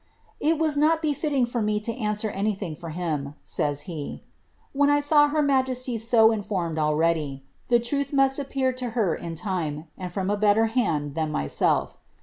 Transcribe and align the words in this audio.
"It 0.49 0.57
was 0.57 0.77
not 0.77 0.99
befitting 0.99 1.45
for 1.45 1.61
me 1.61 1.79
lo 1.87 1.93
answer 1.93 2.31
anything 2.31 2.75
for 2.75 2.89
him," 2.89 3.35
says 3.43 3.81
he," 3.81 4.23
when 4.73 4.89
I 4.89 4.99
saw 4.99 5.27
her 5.27 5.43
majesty 5.43 5.95
so 5.99 6.31
informed 6.31 6.79
already. 6.79 7.43
The 7.69 7.79
truth 7.79 8.11
must 8.11 8.39
appear 8.39 8.73
to 8.73 8.89
her 8.97 9.13
in 9.13 9.35
time, 9.35 9.85
and 9.99 10.11
from 10.11 10.31
a 10.31 10.37
bcller 10.37 10.69
hand 10.71 11.13
than 11.13 11.31
myself. 11.31 11.99